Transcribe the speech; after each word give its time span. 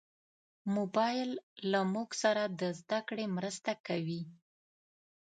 موبایل 0.75 1.31
له 1.71 1.79
موږ 1.93 2.09
سره 2.23 2.43
د 2.59 2.61
زدهکړې 2.79 3.25
مرسته 3.37 3.71
کوي. 3.87 4.21